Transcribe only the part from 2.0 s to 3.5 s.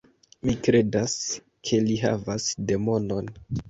havas demonon.